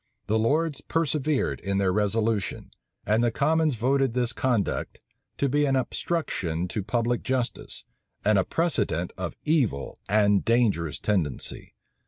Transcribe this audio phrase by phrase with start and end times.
[0.25, 2.71] The lords persevered in their resolution;
[3.05, 4.99] and the commons voted this conduct
[5.37, 7.83] to be an obstruction to public justice,
[8.25, 11.75] and a precedent of evil and dangerous tendency.